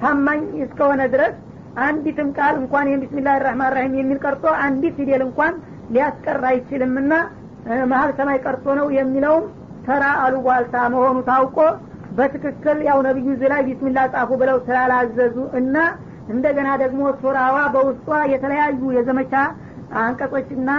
[0.01, 1.36] ታማኝ እስከሆነ ድረስ
[1.86, 3.03] አንዲትም ቃል እንኳን ይህም
[3.45, 5.53] ራህማን ራሂም የሚል ቀርቶ አንዲት ፊደል እንኳን
[5.91, 7.13] ሊያስቀር አይችልምና
[7.91, 9.45] መሀል ሰማይ ቀርቶ ነው የሚለውም
[9.86, 11.58] ተራ አሉባልታ መሆኑ ታውቆ
[12.17, 15.76] በትክክል ያው ነቢዩ እዚህ ላይ ቢስሚላ ጻፉ ብለው ስላላዘዙ እና
[16.30, 19.34] እንደገና ደግሞ ሱራዋ በውስጧ የተለያዩ የዘመቻ
[20.02, 20.72] አንቀጾችና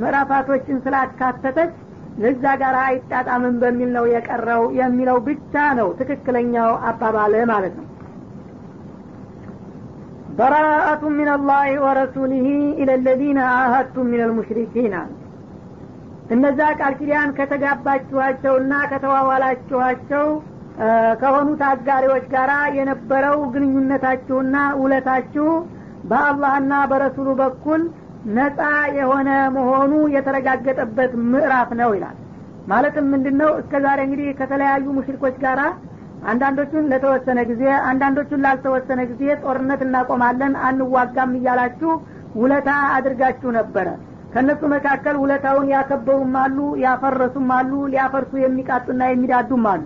[0.00, 1.74] ምዕራፋቶችን ስላካተተች
[2.22, 7.86] ለዛ ጋር አይጣጣምም በሚል ነው የቀረው የሚለው ብቻ ነው ትክክለኛው አባባል ማለት ነው።
[10.38, 12.46] በራአቱ ምን አላህ ወረሱሊህ
[12.80, 15.12] ኢለ ለዚነ አሀድቱም ምን ልሙሽሪኪን አለ
[16.30, 20.26] እነዛ ቃል ኪዳን ከተጋባችኋቸውና ከተዋዋላችኋቸው
[21.20, 25.46] ከሆኑት አጋሪዎች ጋር የነበረው ግንኙነታችሁና ውለታችሁ
[26.10, 27.82] በአላህና በረሱሉ በኩል
[28.36, 28.60] ነጻ
[28.98, 32.16] የሆነ መሆኑ የተረጋገጠበት ምዕራፍ ነው ይላል።
[32.66, 35.60] ማለትም ምንድን ነው እስከ ዛሬ እንግዲህ ከተለያዩ ሙሽሪኮች ጋር
[36.30, 41.92] አንዳንዶቹን ለተወሰነ ጊዜ አንዳንዶቹን ላልተወሰነ ጊዜ ጦርነት እናቆማለን አንዋጋም እያላችሁ
[42.34, 43.88] ውለታ አድርጋችሁ ነበረ
[44.36, 49.84] ከእነሱ መካከል ውለታውን ያከበሩም አሉ ያፈረሱም አሉ ሊያፈርሱ የሚቃጡና የሚዳዱም አሉ።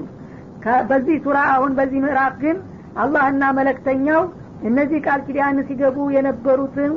[0.89, 2.57] በዚህ ሱራ አሁን በዚህ ምዕራፍ ግን
[3.03, 4.23] አላህና መለክተኛው
[4.69, 6.93] እነዚህ ቃል ኪዳን ሲገቡ የነበሩትን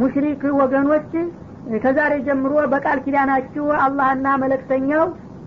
[0.00, 1.12] ሙሽሪክ ወገኖች
[1.84, 5.04] ከዛሬ ጀምሮ በቃል ኪዳናችሁ አላህና መለክተኛው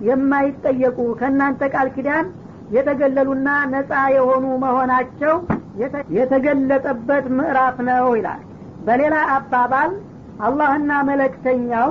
[0.10, 2.26] የማይጠየቁ ከእናንተ ቃል ኪዳን
[2.76, 5.36] የተገለሉና ነጻ የሆኑ መሆናቸው
[6.17, 8.41] የተገለጠበት ምዕራፍ ነው ይላል።
[8.88, 9.91] በሌላ አባባል
[10.39, 11.89] አላህና መለክተኛው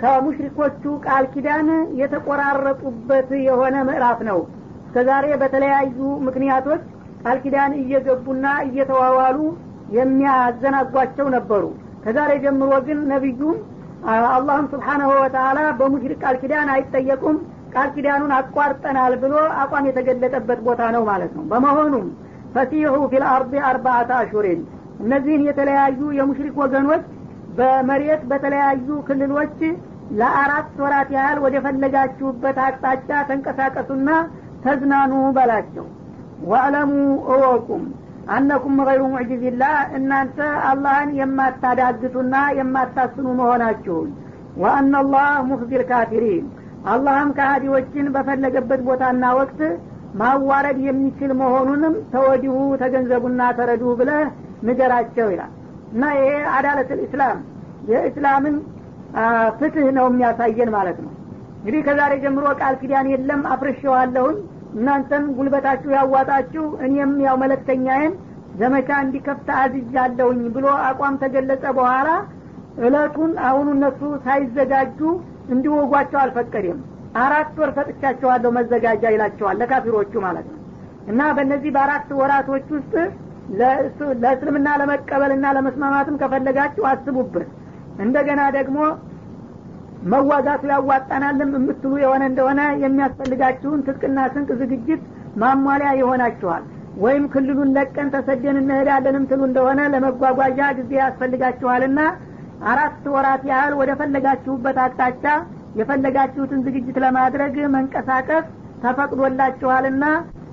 [0.00, 1.68] ከሙሽሪኮቹ ቃል ኪዳን
[2.00, 4.38] የተቆራረጡበት የሆነ ምዕራፍ ነው።
[4.86, 6.82] እስከዛሬ በተለያዩ ምክንያቶች
[7.22, 9.38] ቃል ኪዳን እየገቡና እየተዋዋሉ
[9.98, 11.64] የሚያዘናጓቸው ነበሩ።
[12.04, 13.56] ከዛሬ ጀምሮ ግን ነቢዩም
[14.30, 17.36] አላህም ስብሓናሁ ወተላ በሙሽሪክ ቃል ኪዳን አይጠየቁም
[17.74, 22.06] ቃል ኪዳኑን አቋርጠናል ብሎ አቋም የተገለጠበት ቦታ ነው ማለት ነው። በመሆኑም
[22.54, 24.60] فسيحوا في الأرض أربعة أشهر
[25.00, 27.04] እነዚህን የተለያዩ የሙሽሪክ ወገኖች
[27.54, 29.58] በመሬት በተለያዩ ክልሎች
[30.18, 34.08] ለአራት ወራት ያህል ወደ ፈለጋችሁበት አቅጣጫ ተንቀሳቀሱና
[34.64, 35.86] ተዝናኑ በላቸው።
[36.50, 36.92] واعلموا
[37.34, 37.84] እወቁም
[38.34, 40.38] أنكم غير معجزي الله እናንተ
[40.68, 44.10] አላህን የማታዳግቱና የማታስኑ መሆናችሁን
[44.62, 46.46] وأن الله مخزي الكافرين
[46.92, 49.60] አላህም ከሃዲዎችን በፈለገበት ቦታና ወቅት
[50.20, 54.26] ማዋረድ የሚችል መሆኑንም ተወዲሁ ተገንዘቡና ተረዱ ብለህ
[54.68, 55.52] ንገራቸው ይላል
[55.92, 57.38] እና ይሄ አዳለት ልእስላም
[57.90, 58.56] የእስላምን
[59.58, 61.10] ፍትህ ነው የሚያሳየን ማለት ነው።
[61.58, 64.36] እንግዲህ ከዛሬ ጀምሮ ቃል ኪዳን የለም። አፍርሸዋለሁኝ
[64.76, 68.14] እናንተን ጉልበታችሁ ያዋጣችሁ እኔም ያው መለክተኛዬን
[68.60, 72.08] ዘመቻ እንዲከፍት አዝጃለሁኝ ብሎ አቋም ተገለጸ በኋላ
[72.78, 74.98] እለቱን አሁኑ እነሱ ሳይዘጋጁ
[75.54, 76.78] እንዲወጓቸው አልፈቀድም
[77.22, 80.60] አራት ወር ሰጥቻቸዋለሁ መዘጋጃ ይላቸዋል ለካፊሮቹ ማለት ነው።
[81.10, 82.94] እና በእነዚህ በአራት ወራቶች ውስጥ
[84.22, 87.48] ለእስልምና ለመቀበልና ለመስማማትም ከፈለጋችሁ አስቡበት።
[88.04, 88.78] እንደገና ደግሞ
[90.12, 95.02] መዋጋቱ ያዋጣናልም የምትሉ የሆነ እንደሆነ የሚያስፈልጋችሁን ትጥቅና ስንቅ ዝግጅት
[95.42, 96.64] ማሟሊያ ይሆናችኋል።
[97.04, 102.00] ወይም ክልሉን ለቀን ተሰደን እንሄዳለንም ትሉ እንደሆነ ለመጓጓዣ ጊዜ ያስፈልጋችኋልና
[102.72, 105.24] አራት ወራት ያህል ወደ ፈለጋችሁበት አቅጣጫ
[105.78, 108.44] የፈለጋችሁትን ዝግጅት ለማድረግ መንቀሳቀስ
[108.84, 110.04] ተፈቅዶላችኋልና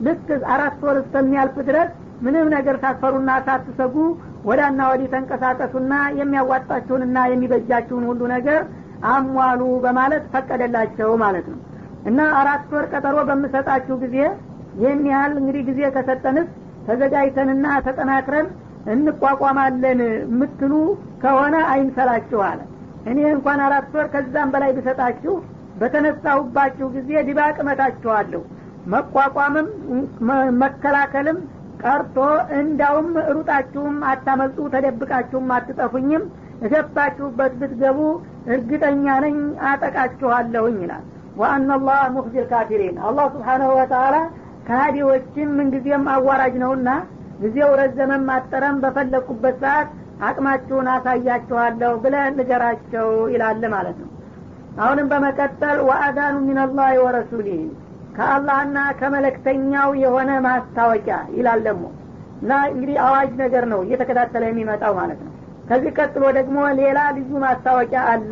[0.05, 1.89] ልክ አራት ወር እስከሚያልፍ ድረስ
[2.21, 3.95] ምንም ነገር ሳትፈሩና ሳትሰጉ
[4.49, 8.61] ወዳና ወዲህ ተንቀሳቀሱና የሚያዋጣችሁንና የሚበጃችሁን ሁሉ ነገር
[9.11, 11.59] አሟሉ በማለት ፈቀደላቸው ማለት ነው።
[12.05, 14.17] እና አራት ወር ቀጠሮ በምሰጣችሁ ጊዜ
[14.79, 16.49] ይህን ያህል እንግዲህ ጊዜ ከሰጠንስ
[16.87, 18.47] ተዘጋጅተንና ተጠናክረን
[18.93, 20.73] እንቋቋማለን የምትሉ
[21.23, 22.59] ከሆነ አይንሰላችሁ አለ።
[23.11, 25.35] እኔ እንኳን አራት ወር ከዛም በላይ ብሰጣችሁ
[25.81, 28.41] በተነሳሁባችሁ ጊዜ ድባቅ እመታችኋለሁ።
[28.93, 29.67] መቋቋምም
[30.61, 31.37] መከላከልም
[31.83, 32.17] ቀርቶ
[32.57, 36.23] እንዳውም ሩጣችሁም አታመልጡ ተደብቃችሁም አትጠፉኝም
[36.65, 37.99] እገባችሁበት ብትገቡ
[38.53, 39.37] እርግጠኛ ነኝ
[39.69, 41.05] አጠቃችኋለሁኝ ይላል።
[41.37, 44.15] ወአናላህ ሙክዚል ካፊሪን። አላህ ስብሓናሁ ወተላ
[44.67, 46.89] ከሃዲዎችን ምንጊዜም አዋራጅ ነውና
[47.41, 49.89] ጊዜው ረዘመም አጠረም በፈለግኩበት ሰዓት
[50.23, 54.09] አቅማችሁን አሳያችኋለሁ ብለ ንገራቸው ይላል ማለት ነው።
[54.79, 57.61] አሁንም በመቀጠል ወአዳኑ ሚንላህ ወረሱሊህ
[58.15, 61.85] ከአላህና ከመለክተኛው የሆነ ማስታወቂያ ይላል ደግሞ።
[62.41, 65.31] እና እንግዲህ አዋጅ ነገር ነው እየተከታተለ የሚመጣው ማለት ነው።
[65.69, 68.31] ከዚህ ቀጥሎ ደግሞ ሌላ ልዩ ማስታወቂያ አለ።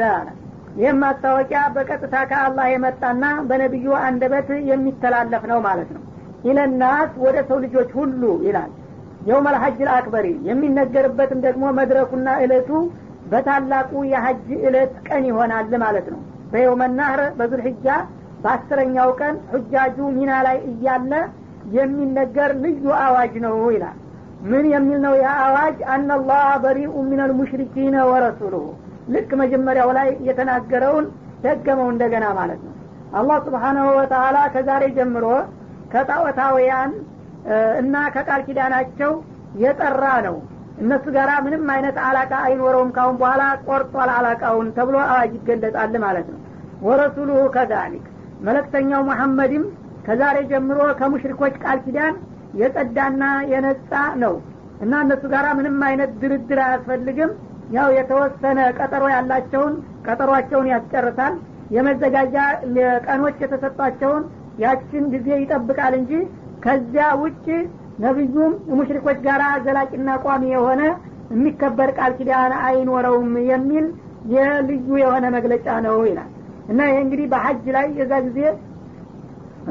[0.79, 6.03] ይህም ማስታወቂያ በቀጥታ ከአላህ የመጣና በነቢዩ አንደበት የሚተላለፍ ነው ማለት ነው።
[6.43, 8.71] ኢለናስ ወደ ሰው ልጆች ሁሉ ይላል።
[9.27, 12.69] የውመል ሀጅ አክበሪ የሚነገርበትም ደግሞ መድረኩና እለቱ
[13.31, 17.87] በታላቁ የሀጅ እለት ቀን ይሆናል ማለት ነው። በየውመናህር በዙልሕጃ
[18.43, 21.13] በአስረኛው ቀን ሁጃጁ ሚና ላይ እያለ
[21.77, 23.97] የሚነገር ልዩ አዋጅ ነው ይላል።
[24.43, 25.77] ምን የሚል ነው ያ አዋጅ?
[25.93, 28.65] አናላህ በሪኡ ምን አልሙሽሪኪነ ወረሱሉሁ
[29.13, 31.05] ልክ መጀመሪያው ላይ የተናገረውን
[31.43, 32.73] ደገመው እንደገና ማለት ነው።
[33.19, 35.25] አላህ ስብሓናሁ ወተላ ከዛሬ ጀምሮ
[35.93, 36.91] ከጣዖታውያን
[37.81, 39.11] እና ከቃል ኪዳናቸው
[39.61, 40.35] የጠራ ነው።
[40.81, 46.39] እነሱ ጋር ምንም አይነት አላቃ አይኖረውም። ካሁን በኋላ ቆርጧል አላቃውን ተብሎ አዋጅ ይገለጣል ማለት ነው።
[46.81, 48.05] ወረሱሉሁ ከዛሊክ
[48.39, 49.63] መለክተኛው መሐመድም
[50.05, 52.15] ከዛሬ ጀምሮ ከሙሽሪኮች ቃል ኪዳን
[52.59, 53.91] የጸዳና የነጻ
[54.23, 54.33] ነው
[54.83, 57.31] እና እነሱ ጋር ምንም አይነት ድርድር አያስፈልግም።
[57.75, 59.73] ያው የተወሰነ ቀጠሮ ያላቸውን
[60.05, 61.33] ቀጠሯቸውን ያስጨርሳል።
[61.75, 62.35] የመዘጋጃ
[63.07, 64.23] ቀኖች የተሰጧቸውን
[64.63, 66.13] ያችን ጊዜ ይጠብቃል እንጂ
[66.63, 67.45] ከዚያ ውጭ
[68.03, 70.81] ነቢዩም ሙሽሪኮች ጋር ዘላቂና ቋሚ የሆነ
[71.33, 73.85] የሚከበር ቃል ኪዳን አይኖረውም የሚል
[74.33, 76.29] የልዩ የሆነ መግለጫ ነው ይላል
[76.69, 78.39] እና ይህ እንግዲህ በሀጅ ላይ የዛ ጊዜ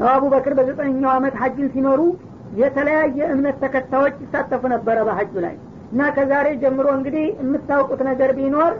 [0.09, 2.01] አቡበክር በዘጠነኛው አመት ሀጅን ሲኖሩ
[2.59, 5.55] የተለያየ እምነት ተከታዮች ይሳተፉ ነበረ በሀጁ ላይ።
[5.91, 8.73] እና ከዛሬ ጀምሮ እንግዲህ የምታውቁት ነገር ቢኖር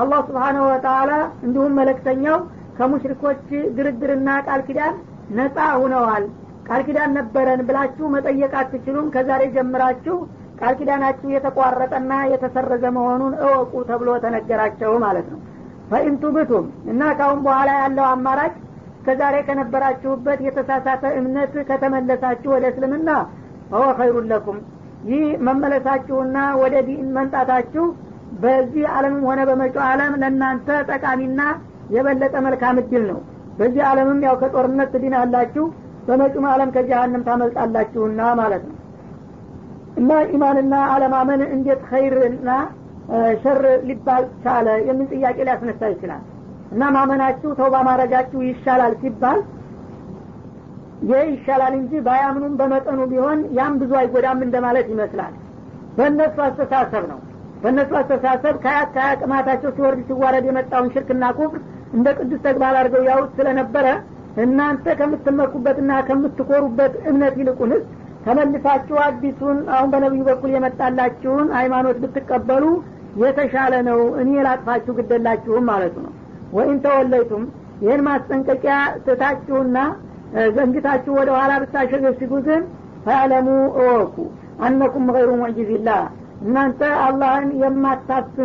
[0.00, 1.10] አላህ ስብሓነሁ ወተላ
[1.44, 2.38] እንዲሁም መለክተኛው
[2.78, 3.44] ከሙሽሪኮች
[3.76, 4.94] ድርድርና ቃል ኪዳን
[5.36, 6.24] ነጻ ሁነዋል።
[6.68, 10.16] ቃል ኪዳን ነበረን ብላችሁ መጠየቅ አትችሉም። ከዛሬ ጀምራችሁ
[10.60, 15.40] ቃል ኪዳናችሁ የተቋረጠና የተሰረዘ መሆኑን እወቁ ተብሎ ተነገራቸው ማለት ነው
[15.90, 18.54] ፈኢንቱብቱም እና ካሁን በኋላ ያለው አማራጭ
[18.98, 23.10] እስከዛሬ ከነበራችሁበት የተሳሳተ እምነት ከተመለሳችሁ ወደ እስልምና
[23.70, 24.58] فهو خير لكم።
[25.10, 27.84] ይህ መመለሳችሁና ወደ ዲን መምጣታችሁ
[28.42, 31.40] በዚህ አለምም ሆነ በመጪው አለም ለእናንተ ጠቃሚና
[31.94, 33.20] የበለጠ መልካም እድል ነው።
[33.58, 35.64] በዚህ አለምም ያው ከጦርነት ትድናላችሁ
[36.08, 38.74] በመጪውም አለም ከጀሃንም ታመልጣላችሁና ማለት ነው።
[40.00, 42.50] እና ኢማንና አለማመን እንዴት ኸይርና
[43.42, 46.22] ሸር ሊባል ቻለ የሚል ጥያቄ ሊያስነሳ ይችላል።
[46.72, 49.40] እና ማመናችሁ ተውባ ማድረጋችሁ ይሻላል ሲባል
[51.08, 55.34] ይህ ይሻላል እንጂ ባያምኑም በመጠኑ ቢሆን ያም ብዙ አይጎዳም እንደማለት ይመስላል።
[55.96, 57.18] በእነሱ አስተሳሰብ ነው።
[57.62, 61.60] በእነሱ አስተሳሰብ ከያት ከአቅማታቸው ሲወርድ ሲዋረድ የመጣውን ሽርክና ኩፍር
[61.96, 63.86] እንደ ቅዱስ ተግባር አድርገው ያውት ስለነበረ
[64.44, 67.84] እናንተ ከምትመኩበትና ከምትኮሩበት እምነት ይልቁንስ
[68.26, 72.64] ተመልሳችሁ አዲሱን አሁን በነቢዩ በኩል የመጣላችሁን ሃይማኖት ብትቀበሉ
[73.22, 76.12] የተሻለ ነው እኔ ላጥፋችሁ ግደላችሁም ማለቱ ነው።
[76.56, 77.44] ወይም ተወለይቱም
[77.82, 78.74] ይህን ማስጠንቀቂያ
[79.06, 79.78] ትታችሁና
[80.56, 82.62] ዘንግታችሁ ወደ ኋላ ብታሸገሽጉ ግን
[83.04, 83.48] ፈዕለሙ
[83.80, 84.16] እወቁ።
[84.66, 86.00] አነኩም ገይሩ ሙዕጂዝላህ
[86.44, 88.26] እናንተ አላህን የማታስ